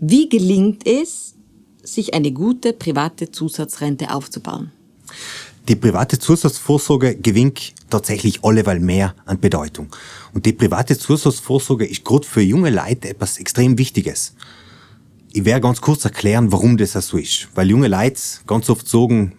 Wie 0.00 0.28
gelingt 0.28 0.86
es, 0.86 1.34
sich 1.82 2.14
eine 2.14 2.32
gute 2.32 2.72
private 2.72 3.30
Zusatzrente 3.30 4.14
aufzubauen? 4.14 4.72
Die 5.68 5.76
private 5.76 6.18
Zusatzvorsorge 6.18 7.16
gewinnt 7.16 7.74
tatsächlich 7.88 8.44
alleweil 8.44 8.80
mehr 8.80 9.14
an 9.24 9.40
Bedeutung. 9.40 9.88
Und 10.32 10.44
die 10.46 10.52
private 10.52 10.98
Zusatzvorsorge 10.98 11.86
ist 11.86 12.04
gerade 12.04 12.26
für 12.26 12.42
junge 12.42 12.70
Leute 12.70 13.08
etwas 13.08 13.38
extrem 13.38 13.78
Wichtiges. 13.78 14.34
Ich 15.36 15.44
werde 15.44 15.62
ganz 15.62 15.80
kurz 15.80 16.04
erklären, 16.04 16.52
warum 16.52 16.76
das 16.76 16.92
so 16.92 17.18
ist. 17.18 17.48
Weil 17.56 17.68
junge 17.68 17.88
Leute 17.88 18.20
ganz 18.46 18.70
oft 18.70 18.86
sagen, 18.86 19.34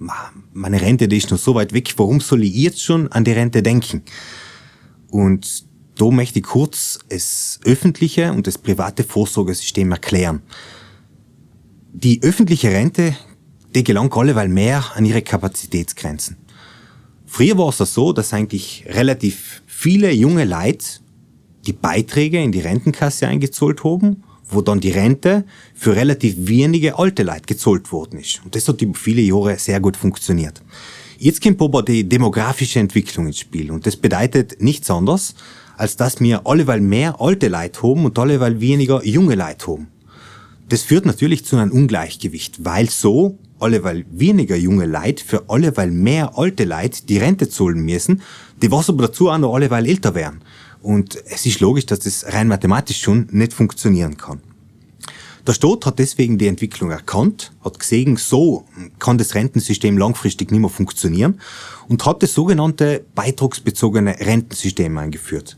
meine 0.51 0.81
Rente, 0.81 1.07
die 1.07 1.15
ist 1.15 1.31
noch 1.31 1.39
so 1.39 1.55
weit 1.55 1.71
weg, 1.71 1.93
warum 1.95 2.19
soll 2.19 2.43
ich 2.43 2.53
jetzt 2.53 2.83
schon 2.83 3.09
an 3.13 3.23
die 3.23 3.31
Rente 3.31 3.63
denken? 3.63 4.01
Und 5.09 5.63
da 5.95 6.11
möchte 6.11 6.39
ich 6.39 6.45
kurz 6.45 6.99
das 7.07 7.61
öffentliche 7.63 8.33
und 8.33 8.45
das 8.45 8.57
private 8.57 9.05
Vorsorgesystem 9.05 9.89
erklären. 9.93 10.41
Die 11.93 12.21
öffentliche 12.23 12.71
Rente, 12.71 13.15
die 13.73 13.85
gelangt 13.85 14.17
alleweil 14.17 14.49
mehr 14.49 14.83
an 14.95 15.05
ihre 15.05 15.21
Kapazitätsgrenzen. 15.21 16.35
Früher 17.25 17.57
war 17.57 17.69
es 17.69 17.77
so, 17.77 18.11
dass 18.11 18.33
eigentlich 18.33 18.83
relativ 18.89 19.63
viele 19.65 20.11
junge 20.11 20.43
Leute 20.43 20.85
die 21.65 21.73
Beiträge 21.73 22.43
in 22.43 22.51
die 22.51 22.59
Rentenkasse 22.59 23.29
eingezahlt 23.29 23.85
haben 23.85 24.25
wo 24.49 24.61
dann 24.61 24.79
die 24.79 24.91
Rente 24.91 25.45
für 25.73 25.95
relativ 25.95 26.35
wenige 26.37 26.97
alte 26.97 27.23
Leute 27.23 27.45
gezahlt 27.47 27.91
worden 27.91 28.19
ist. 28.19 28.41
Und 28.43 28.55
das 28.55 28.67
hat 28.67 28.81
über 28.81 28.97
viele 28.97 29.21
Jahre 29.21 29.57
sehr 29.57 29.79
gut 29.79 29.97
funktioniert. 29.97 30.61
Jetzt 31.17 31.41
kommt 31.41 31.61
aber 31.61 31.81
die 31.81 32.07
demografische 32.07 32.79
Entwicklung 32.79 33.27
ins 33.27 33.39
Spiel 33.39 33.71
und 33.71 33.85
das 33.85 33.95
bedeutet 33.95 34.61
nichts 34.61 34.91
anderes, 34.91 35.35
als 35.77 35.95
dass 35.95 36.19
wir 36.19 36.45
alleweil 36.45 36.81
mehr 36.81 37.19
alte 37.21 37.47
Leute 37.47 37.81
haben 37.83 38.05
und 38.05 38.19
alleweil 38.19 38.59
weniger 38.59 39.03
junge 39.05 39.35
Leute 39.35 39.67
haben. 39.67 39.87
Das 40.67 40.81
führt 40.81 41.05
natürlich 41.05 41.45
zu 41.45 41.57
einem 41.57 41.71
Ungleichgewicht, 41.71 42.65
weil 42.65 42.89
so 42.89 43.37
alleweil 43.59 44.05
weniger 44.11 44.55
junge 44.55 44.85
Leute 44.85 45.23
für 45.23 45.49
alleweil 45.49 45.91
mehr 45.91 46.37
alte 46.37 46.65
Leute 46.65 47.05
die 47.05 47.17
Rente 47.17 47.49
zahlen 47.49 47.79
müssen, 47.79 48.21
die 48.61 48.71
was 48.71 48.89
aber 48.89 49.07
dazu 49.07 49.29
auch 49.29 49.37
noch 49.37 49.53
alleweil 49.53 49.85
älter 49.85 50.15
werden. 50.15 50.41
Und 50.85 51.17
es 51.25 51.47
ist 51.47 51.61
logisch, 51.61 51.87
dass 51.87 52.01
das 52.01 52.31
rein 52.31 52.47
mathematisch 52.47 53.01
schon 53.01 53.27
nicht 53.31 53.53
funktionieren 53.53 54.17
kann. 54.17 54.39
Der 55.47 55.53
Staat 55.53 55.87
hat 55.87 55.97
deswegen 55.97 56.37
die 56.37 56.45
Entwicklung 56.45 56.91
erkannt, 56.91 57.53
hat 57.63 57.79
gesehen, 57.79 58.17
so 58.17 58.65
kann 58.99 59.17
das 59.17 59.33
Rentensystem 59.33 59.97
langfristig 59.97 60.51
nicht 60.51 60.59
mehr 60.61 60.69
funktionieren 60.69 61.41
und 61.87 62.05
hat 62.05 62.21
das 62.21 62.35
sogenannte 62.35 63.03
beitragsbezogene 63.15 64.19
Rentensystem 64.19 64.95
eingeführt. 64.99 65.57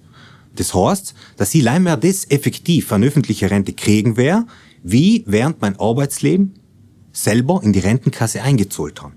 Das 0.55 0.73
heißt, 0.73 1.13
dass 1.35 1.53
ich 1.53 1.61
allein 1.61 1.83
mehr 1.83 1.97
das 1.97 2.23
effektiv 2.29 2.93
an 2.93 3.03
öffentliche 3.03 3.51
Rente 3.51 3.73
kriegen 3.73 4.15
wäre, 4.15 4.47
wie 4.81 5.25
während 5.27 5.59
mein 5.59 5.77
Arbeitsleben 5.77 6.53
selber 7.11 7.59
in 7.63 7.73
die 7.73 7.79
Rentenkasse 7.79 8.41
eingezahlt 8.43 9.03
habe. 9.03 9.13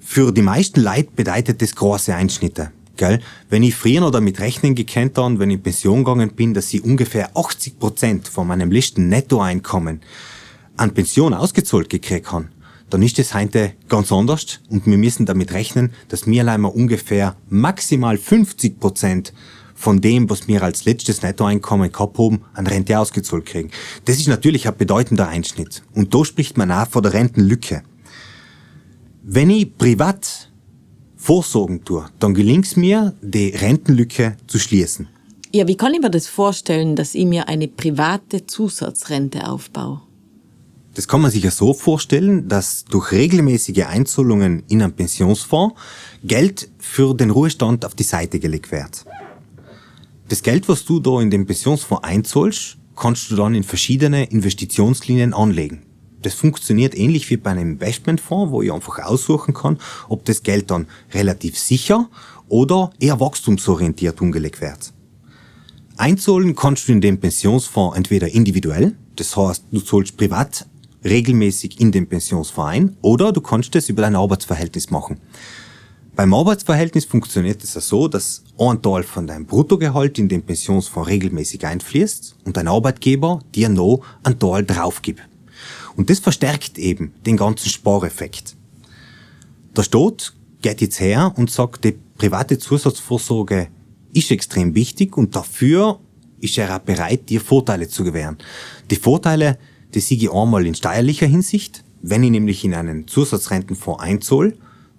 Für 0.00 0.32
die 0.32 0.42
meisten 0.42 0.80
Leute 0.80 1.10
bedeutet 1.14 1.62
das 1.62 1.76
große 1.76 2.12
Einschnitte. 2.12 2.72
Gell? 2.96 3.20
Wenn 3.50 3.62
ich 3.62 3.74
früher 3.74 4.00
noch 4.00 4.10
damit 4.10 4.40
rechnen 4.40 4.74
gekannt 4.74 5.18
habe, 5.18 5.38
wenn 5.38 5.50
ich 5.50 5.56
in 5.56 5.62
Pension 5.62 6.04
gegangen 6.04 6.30
bin, 6.34 6.54
dass 6.54 6.72
ich 6.72 6.84
ungefähr 6.84 7.36
80 7.36 7.78
Prozent 7.78 8.28
von 8.28 8.46
meinem 8.46 8.70
letzten 8.70 9.08
Nettoeinkommen 9.08 10.00
an 10.76 10.94
Pension 10.94 11.34
ausgezahlt 11.34 11.88
gekriegt 11.88 12.32
habe, 12.32 12.48
dann 12.90 13.02
ist 13.02 13.18
das 13.18 13.34
heute 13.34 13.72
ganz 13.88 14.12
anders 14.12 14.60
und 14.68 14.86
wir 14.86 14.98
müssen 14.98 15.26
damit 15.26 15.52
rechnen, 15.52 15.92
dass 16.08 16.26
wir 16.26 16.42
allein 16.42 16.60
mal 16.60 16.68
ungefähr 16.68 17.36
maximal 17.48 18.16
50 18.16 18.78
Prozent 18.78 19.32
von 19.74 20.00
dem, 20.00 20.30
was 20.30 20.46
wir 20.46 20.62
als 20.62 20.84
letztes 20.84 21.22
Nettoeinkommen 21.22 21.90
gehabt 21.90 22.18
haben, 22.18 22.42
an 22.54 22.66
Rente 22.66 22.98
ausgezahlt 22.98 23.46
kriegen. 23.46 23.70
Das 24.04 24.18
ist 24.18 24.28
natürlich 24.28 24.68
ein 24.68 24.76
bedeutender 24.76 25.28
Einschnitt. 25.28 25.82
Und 25.94 26.14
da 26.14 26.24
spricht 26.24 26.56
man 26.56 26.70
auch 26.70 26.88
von 26.88 27.02
der 27.02 27.12
Rentenlücke. 27.12 27.82
Wenn 29.22 29.50
ich 29.50 29.76
privat 29.76 30.50
vorsorgen 31.24 31.82
tue, 31.84 32.04
dann 32.18 32.34
gelingt 32.34 32.66
es 32.66 32.76
mir, 32.76 33.14
die 33.22 33.48
Rentenlücke 33.48 34.36
zu 34.46 34.58
schließen. 34.58 35.08
Ja, 35.52 35.66
wie 35.66 35.76
kann 35.76 35.94
ich 35.94 36.00
mir 36.00 36.10
das 36.10 36.26
vorstellen, 36.26 36.96
dass 36.96 37.14
ich 37.14 37.24
mir 37.24 37.48
eine 37.48 37.66
private 37.66 38.44
Zusatzrente 38.44 39.48
aufbaue? 39.48 40.02
Das 40.92 41.08
kann 41.08 41.22
man 41.22 41.30
sich 41.30 41.42
ja 41.42 41.50
so 41.50 41.72
vorstellen, 41.72 42.46
dass 42.48 42.84
durch 42.84 43.10
regelmäßige 43.12 43.86
Einzahlungen 43.86 44.64
in 44.68 44.82
einen 44.82 44.92
Pensionsfonds 44.92 45.74
Geld 46.22 46.68
für 46.78 47.14
den 47.14 47.30
Ruhestand 47.30 47.86
auf 47.86 47.94
die 47.94 48.02
Seite 48.02 48.38
gelegt 48.38 48.70
wird. 48.70 49.06
Das 50.28 50.42
Geld, 50.42 50.68
was 50.68 50.84
du 50.84 51.00
da 51.00 51.20
in 51.22 51.30
den 51.30 51.46
Pensionsfonds 51.46 52.04
einzahlst, 52.04 52.76
kannst 52.96 53.30
du 53.30 53.36
dann 53.36 53.54
in 53.54 53.64
verschiedene 53.64 54.24
Investitionslinien 54.24 55.32
anlegen. 55.32 55.83
Das 56.24 56.32
funktioniert 56.32 56.96
ähnlich 56.96 57.28
wie 57.28 57.36
bei 57.36 57.50
einem 57.50 57.72
Investmentfonds, 57.72 58.50
wo 58.50 58.62
ich 58.62 58.72
einfach 58.72 58.98
aussuchen 59.00 59.52
kann, 59.52 59.78
ob 60.08 60.24
das 60.24 60.42
Geld 60.42 60.70
dann 60.70 60.86
relativ 61.12 61.58
sicher 61.58 62.08
oder 62.48 62.90
eher 62.98 63.20
wachstumsorientiert 63.20 64.20
umgelegt 64.22 64.62
wird. 64.62 64.94
Einzahlen 65.98 66.56
kannst 66.56 66.88
du 66.88 66.92
in 66.92 67.02
den 67.02 67.20
Pensionsfonds 67.20 67.96
entweder 67.96 68.28
individuell, 68.28 68.96
das 69.16 69.36
heißt, 69.36 69.64
du 69.70 69.80
zahlst 69.80 70.16
privat 70.16 70.66
regelmäßig 71.04 71.78
in 71.78 71.92
den 71.92 72.08
Pensionsfonds 72.08 72.70
ein, 72.70 72.96
oder 73.02 73.30
du 73.30 73.42
kannst 73.42 73.76
es 73.76 73.90
über 73.90 74.00
dein 74.00 74.16
Arbeitsverhältnis 74.16 74.90
machen. 74.90 75.20
Beim 76.16 76.32
Arbeitsverhältnis 76.32 77.04
funktioniert 77.04 77.62
es 77.62 77.74
so, 77.74 78.08
dass 78.08 78.44
ein 78.56 78.80
Teil 78.80 79.02
von 79.02 79.26
deinem 79.26 79.44
Bruttogehalt 79.44 80.18
in 80.18 80.28
den 80.30 80.42
Pensionsfonds 80.42 81.10
regelmäßig 81.10 81.66
einfließt 81.66 82.36
und 82.44 82.56
dein 82.56 82.68
Arbeitgeber 82.68 83.40
dir 83.54 83.68
noch 83.68 84.00
einen 84.22 84.38
Teil 84.38 84.64
drauf 84.64 85.02
gibt. 85.02 85.20
Und 85.96 86.10
das 86.10 86.18
verstärkt 86.18 86.78
eben 86.78 87.12
den 87.24 87.36
ganzen 87.36 87.68
Spareffekt. 87.68 88.56
Der 89.76 89.82
Staat 89.82 90.34
geht 90.62 90.80
jetzt 90.80 91.00
her 91.00 91.32
und 91.36 91.50
sagt, 91.50 91.84
die 91.84 91.96
private 92.16 92.58
Zusatzvorsorge 92.58 93.68
ist 94.12 94.30
extrem 94.30 94.74
wichtig 94.74 95.16
und 95.16 95.34
dafür 95.34 96.00
ist 96.40 96.58
er 96.58 96.76
auch 96.76 96.80
bereit, 96.80 97.28
dir 97.28 97.40
Vorteile 97.40 97.88
zu 97.88 98.04
gewähren. 98.04 98.38
Die 98.90 98.96
Vorteile, 98.96 99.58
die 99.94 99.98
ich 99.98 100.32
einmal 100.32 100.66
in 100.66 100.74
steuerlicher 100.74 101.26
Hinsicht. 101.26 101.84
Wenn 102.02 102.22
ich 102.22 102.30
nämlich 102.30 102.64
in 102.64 102.74
einen 102.74 103.08
Zusatzrentenfonds 103.08 104.02
einzahle, 104.02 104.56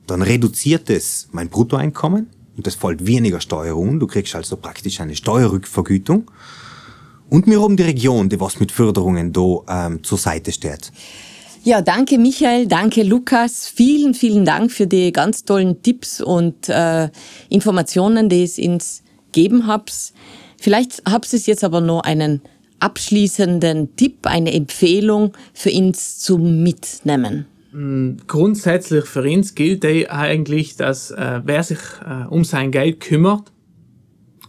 dann 0.08 0.22
reduziert 0.22 0.90
es 0.90 1.28
mein 1.32 1.50
Bruttoeinkommen 1.50 2.28
und 2.58 2.68
es 2.68 2.76
fällt 2.76 3.06
weniger 3.06 3.42
Steuerung. 3.42 4.00
Du 4.00 4.08
kriegst 4.08 4.36
also 4.36 4.58
praktisch 4.58 5.00
eine 5.02 5.16
Steuerrückvergütung. 5.16 6.32
Und 7.30 7.48
wir 7.48 7.62
haben 7.62 7.76
die 7.76 7.84
Region, 7.84 8.30
die 8.30 8.40
was 8.40 8.60
mit 8.60 8.72
Förderungen 8.72 9.34
da 9.34 9.88
ähm, 9.88 10.04
zur 10.04 10.18
Seite 10.18 10.52
steht. 10.52 10.92
Ja, 11.64 11.82
danke 11.82 12.20
Michael, 12.20 12.68
danke 12.68 13.02
Lukas. 13.02 13.68
Vielen, 13.68 14.14
vielen 14.14 14.46
Dank 14.46 14.72
für 14.72 14.86
die 14.86 15.12
ganz 15.12 15.46
tollen 15.46 15.82
Tipps 15.82 16.22
und 16.22 16.70
äh, 16.70 17.10
Informationen, 17.50 18.30
die 18.30 18.44
es 18.44 18.60
uns 18.60 19.02
geben 19.32 19.66
habt. 19.66 20.14
Vielleicht 20.60 21.02
habt 21.10 21.34
ihr 21.34 21.40
jetzt 21.40 21.64
aber 21.64 21.82
noch 21.82 22.02
einen 22.02 22.42
abschließenden 22.80 23.96
Tipp, 23.96 24.28
eine 24.28 24.54
Empfehlung 24.54 25.34
für 25.54 25.72
uns 25.72 26.20
zum 26.20 26.62
Mitnehmen. 26.62 27.48
Mm, 27.72 28.18
grundsätzlich 28.28 29.06
für 29.06 29.24
uns 29.24 29.56
gilt 29.56 29.86
eigentlich, 29.86 30.78
dass 30.78 31.10
äh, 31.12 31.42
wer 31.44 31.64
sich 31.64 31.80
äh, 32.06 32.28
um 32.28 32.44
sein 32.44 32.72
Geld 32.72 33.00
kümmert, 33.00 33.52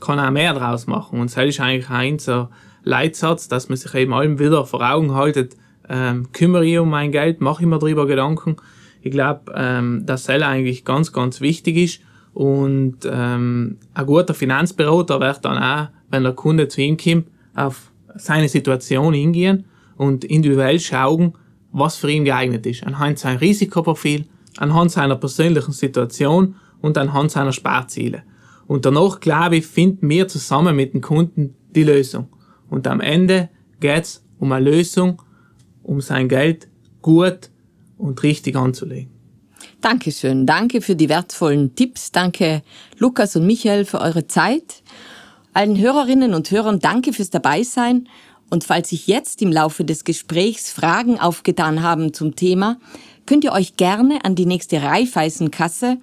kann 0.00 0.20
auch 0.20 0.30
mehr 0.30 0.52
draus 0.52 0.86
machen. 0.86 1.20
Und 1.20 1.34
das 1.34 1.44
ist 1.46 1.60
eigentlich 1.60 1.88
ein 1.88 2.18
so 2.18 2.48
Leitsatz, 2.86 3.48
dass 3.48 3.68
man 3.68 3.76
sich 3.76 3.92
eben 3.94 4.14
allem 4.14 4.38
wieder 4.38 4.64
vor 4.64 4.80
Augen 4.80 5.12
haltet, 5.12 5.56
ähm, 5.88 6.32
kümmere 6.32 6.64
ich 6.64 6.78
um 6.78 6.88
mein 6.88 7.12
Geld, 7.12 7.40
mache 7.40 7.62
ich 7.62 7.68
mir 7.68 7.78
darüber 7.78 8.06
Gedanken. 8.06 8.56
Ich 9.02 9.10
glaube, 9.10 9.52
ähm, 9.54 10.06
dass 10.06 10.24
das 10.24 10.42
eigentlich 10.42 10.84
ganz, 10.84 11.12
ganz 11.12 11.40
wichtig 11.40 11.76
ist. 11.76 12.00
Und 12.32 12.98
ähm, 13.04 13.78
ein 13.92 14.06
guter 14.06 14.34
Finanzberater 14.34 15.20
wird 15.20 15.44
dann 15.44 15.58
auch, 15.62 15.88
wenn 16.10 16.22
der 16.22 16.32
Kunde 16.32 16.68
zu 16.68 16.80
ihm 16.80 16.96
kommt, 16.96 17.26
auf 17.54 17.90
seine 18.14 18.48
Situation 18.48 19.14
hingehen 19.14 19.64
und 19.96 20.24
individuell 20.24 20.78
schauen, 20.78 21.34
was 21.72 21.96
für 21.96 22.10
ihn 22.10 22.24
geeignet 22.24 22.66
ist. 22.66 22.84
Anhand 22.84 23.18
sein 23.18 23.38
Risikoprofil, 23.38 24.26
anhand 24.58 24.92
seiner 24.92 25.16
persönlichen 25.16 25.72
Situation 25.72 26.54
und 26.80 26.98
anhand 26.98 27.30
seiner 27.30 27.52
Sparziele. 27.52 28.22
Und 28.66 28.84
danach, 28.84 29.20
glaube 29.20 29.56
ich, 29.56 29.66
finden 29.66 30.08
wir 30.08 30.28
zusammen 30.28 30.76
mit 30.76 30.94
dem 30.94 31.00
Kunden 31.00 31.54
die 31.74 31.84
Lösung. 31.84 32.28
Und 32.68 32.86
am 32.86 33.00
Ende 33.00 33.48
geht's 33.80 34.24
um 34.38 34.52
eine 34.52 34.70
Lösung, 34.70 35.22
um 35.82 36.00
sein 36.00 36.28
Geld 36.28 36.68
gut 37.02 37.50
und 37.96 38.22
richtig 38.22 38.56
anzulegen. 38.56 39.10
Dankeschön. 39.80 40.46
Danke 40.46 40.80
für 40.80 40.96
die 40.96 41.08
wertvollen 41.08 41.74
Tipps. 41.74 42.12
Danke 42.12 42.62
Lukas 42.98 43.36
und 43.36 43.46
Michael 43.46 43.84
für 43.84 44.00
eure 44.00 44.26
Zeit. 44.26 44.82
Allen 45.52 45.78
Hörerinnen 45.78 46.34
und 46.34 46.50
Hörern 46.50 46.80
danke 46.80 47.12
fürs 47.12 47.30
Dabeisein. 47.30 48.08
Und 48.50 48.64
falls 48.64 48.90
sich 48.90 49.06
jetzt 49.06 49.42
im 49.42 49.52
Laufe 49.52 49.84
des 49.84 50.04
Gesprächs 50.04 50.70
Fragen 50.70 51.18
aufgetan 51.18 51.82
haben 51.82 52.12
zum 52.12 52.36
Thema, 52.36 52.78
könnt 53.26 53.44
ihr 53.44 53.52
euch 53.52 53.76
gerne 53.76 54.24
an 54.24 54.34
die 54.34 54.46
nächste 54.46 54.82
Raiffeisenkasse 54.82 55.98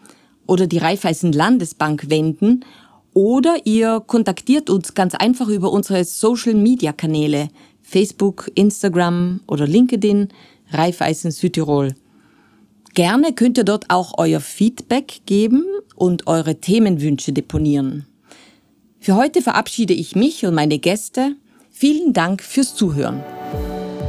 oder 0.45 0.67
die 0.67 0.77
Raiffeisen 0.77 1.31
Landesbank 1.31 2.09
wenden 2.09 2.65
oder 3.13 3.57
ihr 3.65 4.01
kontaktiert 4.05 4.69
uns 4.69 4.93
ganz 4.93 5.15
einfach 5.15 5.47
über 5.47 5.71
unsere 5.71 6.03
Social 6.03 6.53
Media 6.53 6.91
Kanäle 6.93 7.49
Facebook, 7.81 8.49
Instagram 8.55 9.41
oder 9.47 9.67
LinkedIn 9.67 10.29
Raiffeisen 10.71 11.31
Südtirol. 11.31 11.93
Gerne 12.93 13.33
könnt 13.33 13.57
ihr 13.57 13.63
dort 13.63 13.85
auch 13.89 14.13
euer 14.17 14.39
Feedback 14.39 15.21
geben 15.25 15.65
und 15.95 16.27
eure 16.27 16.59
Themenwünsche 16.59 17.33
deponieren. 17.33 18.05
Für 18.99 19.15
heute 19.15 19.41
verabschiede 19.41 19.93
ich 19.93 20.15
mich 20.15 20.45
und 20.45 20.53
meine 20.53 20.79
Gäste. 20.79 21.35
Vielen 21.69 22.13
Dank 22.13 22.41
fürs 22.41 22.75
Zuhören. 22.75 23.21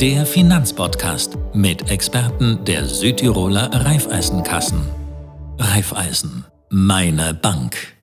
Der 0.00 0.26
Finanzpodcast 0.26 1.37
mit 1.54 1.90
Experten 1.90 2.58
der 2.66 2.87
Südtiroler 2.87 3.70
Raiffeisenkassen. 3.73 4.80
Raiffeisen, 5.58 6.44
meine 6.68 7.34
Bank. 7.34 7.93